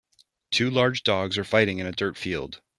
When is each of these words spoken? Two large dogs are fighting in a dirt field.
Two 0.49 0.71
large 0.71 1.03
dogs 1.03 1.37
are 1.37 1.43
fighting 1.43 1.77
in 1.77 1.85
a 1.85 1.91
dirt 1.91 2.17
field. 2.17 2.59